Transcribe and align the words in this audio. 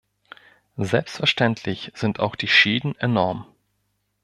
Selbstverständlich 0.77 1.91
sind 1.93 2.19
auch 2.19 2.35
die 2.35 2.47
Schäden 2.47 2.95
enorm. 2.95 3.45